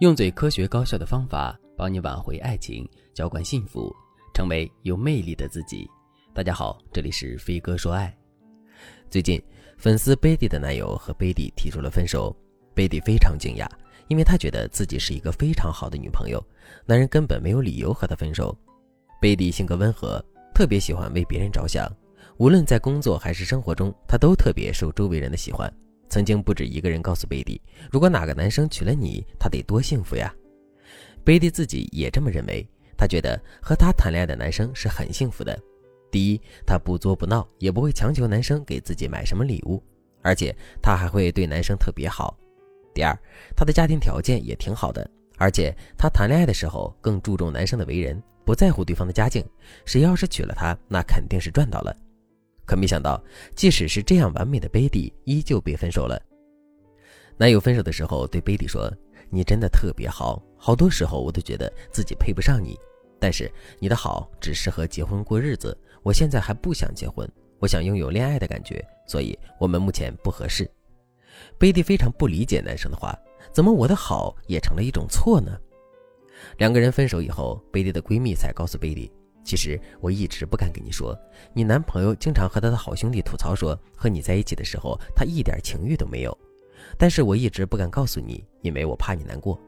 [0.00, 3.94] 用最科学高效的方法帮你挽回爱情，浇灌幸福，
[4.32, 5.86] 成为有魅力的自己。
[6.32, 8.10] 大家好，这里是飞哥说爱。
[9.10, 9.38] 最近，
[9.76, 12.34] 粉丝贝蒂的男友和贝蒂提出了分手，
[12.74, 13.68] 贝蒂非常惊讶，
[14.08, 16.42] 因为她觉得自己是一个非常好的女朋友，
[16.86, 18.56] 男人根本没有理由和她分手。
[19.20, 21.86] 贝蒂性格温和，特别喜欢为别人着想，
[22.38, 25.70] 无论在工作还是生活中，她都特别受周围人的喜欢。
[26.10, 27.58] 曾经不止一个人告诉贝蒂，
[27.90, 30.34] 如果哪个男生娶了你，他得多幸福呀。
[31.24, 35.58] 贝蒂自己也这么认为，她觉得和他谈恋爱的男生是很幸福的。
[36.10, 39.82] 第一，他不作不闹，也不会强求男生给自己买什么礼物，
[40.22, 42.36] 而且他还会对男生特别好。
[42.92, 43.16] 第二，
[43.56, 49.44] 他的家庭条件也挺好的，而且他谈恋爱的时候更注重男生的为人，不在乎对方的家境。
[49.86, 51.96] 谁要是娶了她，那肯定是赚到了。
[52.70, 53.20] 可没想到，
[53.56, 56.16] 即使是这样完美的贝蒂，依旧被分手了。
[57.36, 58.88] 男友分手的时候对贝蒂说
[59.28, 62.78] ：“你真的特别好，好多时候我都觉得自己配不上你。
[63.18, 70.70] 但是你的好只适合结婚过日子，我现在还不想结婚，我想拥有恋爱的感觉，所以我们目前不合适。”
[71.58, 73.18] 贝蒂非常不理解男生的话，
[73.52, 75.58] 怎么我的好也成了一种错呢？
[76.58, 79.10] 两个人分手以后，贝蒂的闺蜜才告诉贝蒂。
[79.42, 81.18] 其实我一直不敢跟你说，
[81.52, 86.38] 你男朋友经常和他的好兄弟吐槽说，和你在一起的时候他一点情欲都没有。
[86.98, 89.58] 但是我一直不敢告诉你，因为我怕你难过。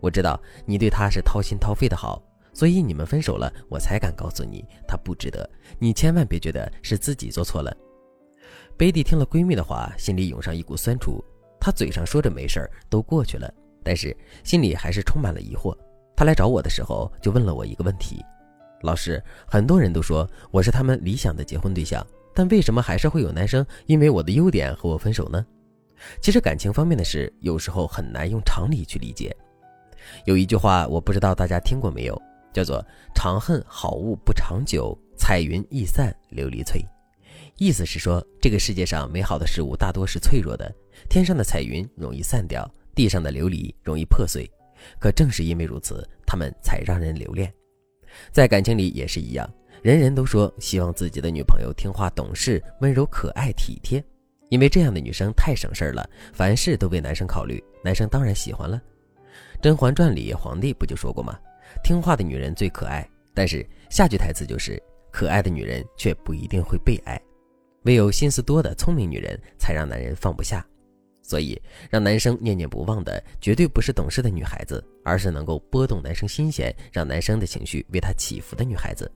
[0.00, 5.48] 我知道你对他是掏心掏肺的好，所以你们分手了，我才敢告诉你他不值得。
[5.78, 7.76] 你千万别觉得是自己做错了。
[8.76, 11.22] 贝蒂听了闺蜜的话，心里涌上一股酸楚。
[11.60, 13.52] 她嘴上说着没事儿，都过去了，
[13.84, 15.76] 但是心里还是充满了疑惑。
[16.16, 18.24] 她来找我的时候，就问了我一个问题。
[18.82, 25.44] 老师，很多人都说我是他们理想的结婚对象，但为什么还是会有男生因为我的优点和我分手呢？
[26.22, 29.36] 其实感情方面的事，有时候很难用常理去理解。
[30.24, 32.20] 有一句话，我不知道大家听过没有，
[32.54, 32.82] 叫做
[33.14, 36.82] “长恨好物不长久，彩云易散琉璃脆”。
[37.58, 40.74] 意思是说，这个世界上美好的事物大多是脆弱的，
[41.10, 44.50] 天上的彩云容易散掉，地上的琉璃容易破碎。
[44.98, 47.52] 可正是因为如此，他们才让人留恋。
[48.32, 49.48] 在感情里也是一样，
[49.82, 54.02] 人人都说希望自己的女朋友听话懂事、温柔可爱、体贴，
[54.48, 58.80] 因为这样的女生太省事儿了，凡事都为男生考虑，男生当然喜欢了。
[59.62, 61.38] 《甄嬛传》里皇帝不就说过吗？
[61.84, 67.20] 听话的女人最可爱，但是下句台词就是可爱的女人却不一定会被爱，
[67.82, 70.66] 唯有心思多的聪明女人才让男人放不下。
[71.30, 71.56] 所以，
[71.88, 79.08] 让男生念念不忘的绝对不是懂事的女孩子，而是能够拨动男生心弦，让男生的情绪为他起伏的女孩子。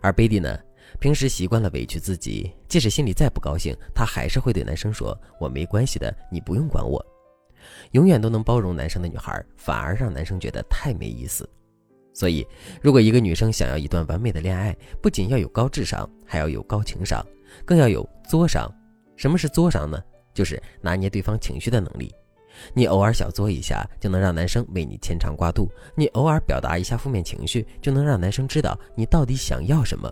[0.00, 0.56] 而贝蒂呢，
[1.00, 7.04] 平时习惯了委屈自己，即使心里再不高兴，她还是会对男生说：“我没关系的，你不用管我。”
[7.90, 11.48] 永远都能包容男生的女孩，反而让男生觉得太没意思。
[12.14, 12.46] 所以，
[12.80, 14.72] 如果一个女生想要一段完美的恋爱，
[15.02, 17.20] 不仅要有高智商，还要有高情商，
[17.64, 18.72] 更要有作商。
[19.16, 20.00] 什么是作商呢？
[20.36, 22.14] 就是拿捏对方情绪的能力，
[22.74, 30.10] 你偶尔小作一下，就能让男生为你牵肠挂肚；你偶尔表达一下负面情绪，就能让男生知道你到底想要什么；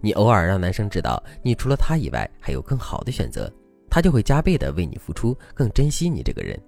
[0.00, 3.52] 你偶尔让男生知道你除了他以外还有更好的选择，
[3.90, 6.58] 他就会加倍的为你付出，更珍惜你这个人。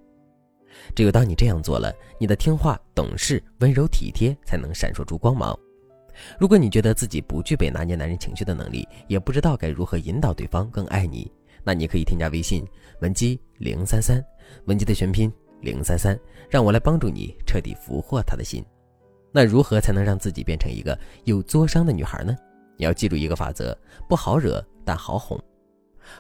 [0.95, 5.59] 只有当你这样做了，你的听话、懂事、温柔体贴才能闪烁出光芒。
[6.39, 11.31] 如果你觉得自己不具备拿捏男人情绪的能力，也不知道该如何引导对方更爱你。
[11.65, 12.67] 那你可以添加微信
[13.01, 14.25] 文姬零三三，
[14.67, 18.65] 文姬的全拼零三三，让我来帮助你彻底俘获他的心。
[19.33, 22.37] 那如何才能让自己变成一个有作伤的女孩呢？
[22.77, 23.77] 你要记住一个法则：
[24.09, 25.39] 不好惹，但好哄。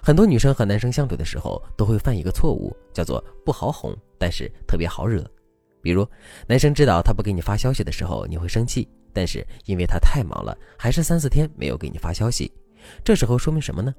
[0.02, 5.24] 很多女生和男生相处的时候都会犯一个错误，叫做不好哄，但是特别好惹。
[5.82, 6.06] 比如，
[6.46, 12.52] 男生知道他不给你发消息的时候，你会生气，但是因为他太忙了，还是三四天没有给你发消息。
[13.02, 13.92] 这时候说明什么呢？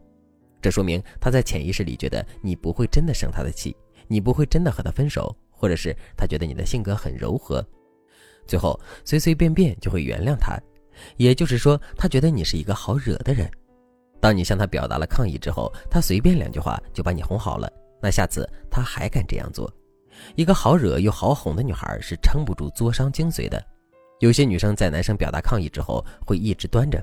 [0.61, 3.75] 这说明他在潜意识里觉得你不会真的生他的气，
[4.07, 7.65] 你不会真的和他分手，或者是他觉得你的性格很柔和，
[8.45, 10.57] 最后随随便便就会原谅他。
[11.17, 13.49] 也就是说，他觉得你是一个好惹的人。
[14.19, 17.71] 当你向他表达了抗议之后，他随便两句话就把你哄好了，
[18.01, 19.71] 那下次他还敢这样做？
[20.35, 23.59] 一个好惹又好哄的女孩是撑不住作伤精髓的。
[24.19, 27.01] 有些女生在男生表达抗议之后，会一直端着。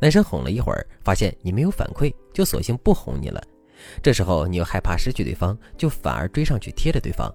[0.00, 3.42] 男生哄了一会儿，发现你没有反馈，就索性不哄你了。
[4.02, 7.32] 这时候你又害怕失去对方，就反而追上去贴着对方。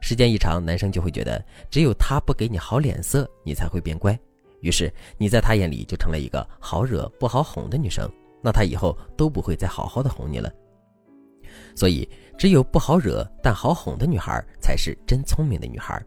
[0.00, 4.18] 时间一长，男生就会觉得只有他不给你好脸色，你才会变乖。
[4.60, 8.10] 于是你在他眼里就成了一个好惹不好哄的女生，
[8.40, 10.50] 那他以后都不会再好好的哄你了。
[11.74, 16.02] 所以，只有不好惹但好哄的女孩才是真聪明的女孩。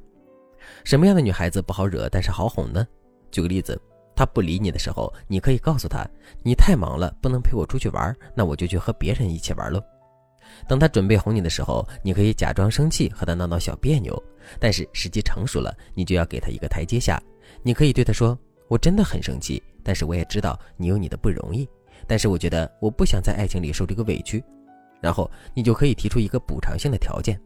[0.83, 2.87] 什么样的女孩子不好惹，但是好哄呢？
[3.29, 3.79] 举个例子，
[4.15, 6.07] 他不理你的时候，你可以告诉他
[6.41, 9.81] ：“你太忙了，不能陪我出去玩，那我就去和别人一起玩喽。”
[10.69, 14.21] 等他准备哄你的时候，你可以假装生气和他闹闹小别扭，
[14.59, 17.21] 但是时机成熟了，你就要给他一个台阶下。
[17.61, 18.37] 你可以对他说
[18.69, 21.67] ：“我真的很生气，但是我也知道你有你的不容易，
[22.07, 24.43] 但是我觉得我不想在爱情里受这个委屈。”
[25.01, 27.39] 然后你就可以提出一个补偿性的条件。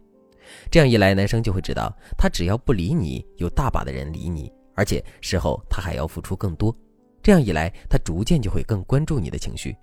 [0.71, 6.73] 这样一来，男生就会知道，他只要不理你，有大把的人理你，而且事后他还要付出更多。
[7.21, 9.75] 这样一来，他逐渐就会更关注你的情绪。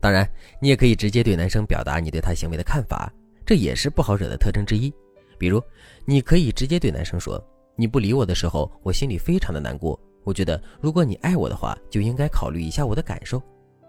[0.00, 0.26] 当然，
[0.58, 3.12] 你也可以直接对男生表达你对他行为的看法，
[3.44, 4.90] 这也是不好惹的特征之一。
[5.36, 5.62] 比如，
[6.06, 7.38] 你可以直接对男生说
[7.76, 10.00] ：“你不理我的时候，我心里非常的难过。
[10.24, 13.42] 我觉得，如果你爱我的话，就应该考虑一下我的感受。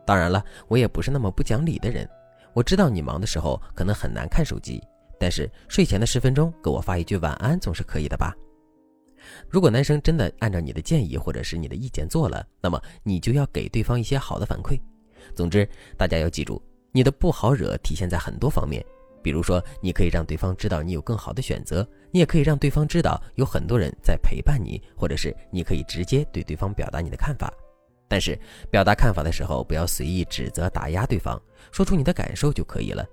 [0.05, 2.05] 当然了，我也不是那么不讲理的人。
[2.53, 4.83] 我知道你忙的时候可能很难看手机。”
[5.17, 8.35] 但是睡前的十分钟给我发一句晚安总是可以的吧？
[9.49, 14.79] 如果男生真的按照你的建议或者是你的意见做了，那么你就要给对方一些好的反馈。
[15.35, 15.67] 总之，
[15.97, 16.61] 大家要记住，
[16.91, 18.83] 你的不好惹体现在很多方面。
[19.23, 27.53] 比如说，你可以让对方知道你有更好的选择，你也可以让对方知道有很多人在陪伴你，或者是你可以直接对对方表达你的看法。
[28.07, 28.37] 但是
[28.71, 31.39] 表达看法的时候，不要随意指责打压对方，
[31.71, 33.05] 说出你的感受就可以了。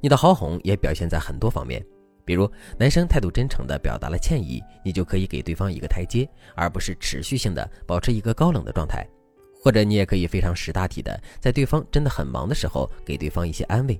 [0.00, 1.84] 你的好哄也表现在很多方面，
[2.28, 2.46] 比如
[2.78, 9.02] 男生态度真诚地表达了歉意，你就可以给对方一个台阶，而不是持续性的保持一个高冷的状态。
[9.62, 13.98] 或者你也可以非常识大体的，在对方真的很忙的时候，给对方一些安慰。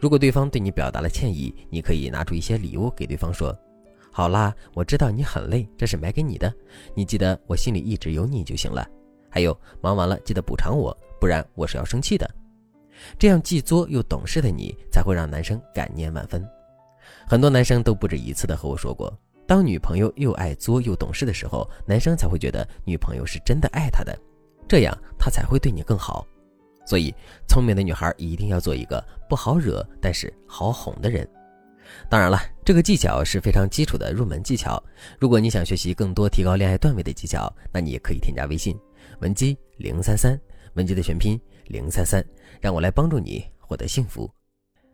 [0.00, 3.54] 如果对方对你表达了歉意，你可以拿出一些礼物给对方说
[4.10, 6.50] ：“好啦，我知道你很累，这是买给你的，
[6.94, 8.88] 你记得我心里一直有你就行了。
[9.28, 12.26] 还有，忙完了记得补偿我，不然我是要生气的。”
[13.18, 16.42] 这样既作又懂事的你，才会让男生感念万分。
[17.28, 19.12] 很多男生都不止一次的和我说过，
[19.46, 24.18] 当女朋友又爱作又懂事的时候，男生才会觉得女朋友是真的爱他的，
[24.66, 26.26] 这样他才会对你更好。
[26.86, 27.14] 所以，
[27.46, 31.28] 聪明的女孩一定要做一个不好惹但是好哄的人。
[32.08, 34.82] 当然了，这个技巧是非常基础的入门技巧。
[35.18, 38.74] 如果你想学习更多提高恋爱段位的技巧，那你也可以添加微信
[39.20, 40.40] 文姬零三三，
[40.74, 41.38] 文姬的全拼。
[41.66, 42.24] 零三三，
[42.58, 44.30] 让我来帮助你获得幸福。